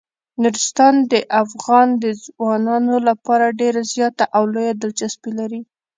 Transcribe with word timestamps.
نورستان 0.41 0.95
د 1.11 1.13
افغان 1.43 1.87
ځوانانو 2.23 2.95
لپاره 3.07 3.55
ډیره 3.59 3.81
زیاته 3.93 4.23
او 4.35 4.43
لویه 4.53 4.73
دلچسپي 4.81 5.31
لري. 5.39 5.61